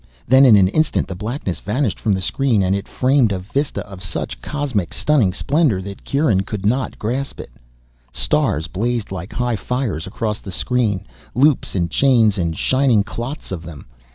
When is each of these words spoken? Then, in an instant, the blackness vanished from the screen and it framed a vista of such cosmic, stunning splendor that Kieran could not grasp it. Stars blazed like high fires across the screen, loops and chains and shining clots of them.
Then, 0.27 0.45
in 0.45 0.55
an 0.55 0.67
instant, 0.67 1.07
the 1.07 1.13
blackness 1.13 1.59
vanished 1.59 1.99
from 1.99 2.13
the 2.15 2.23
screen 2.23 2.63
and 2.63 2.75
it 2.75 2.87
framed 2.87 3.31
a 3.31 3.37
vista 3.37 3.81
of 3.85 4.01
such 4.01 4.41
cosmic, 4.41 4.95
stunning 4.95 5.31
splendor 5.31 5.79
that 5.79 6.03
Kieran 6.03 6.41
could 6.41 6.65
not 6.65 6.97
grasp 6.97 7.39
it. 7.39 7.51
Stars 8.11 8.65
blazed 8.65 9.11
like 9.11 9.31
high 9.33 9.55
fires 9.57 10.07
across 10.07 10.39
the 10.39 10.49
screen, 10.49 11.05
loops 11.35 11.75
and 11.75 11.91
chains 11.91 12.39
and 12.39 12.57
shining 12.57 13.03
clots 13.03 13.51
of 13.51 13.61
them. 13.61 13.85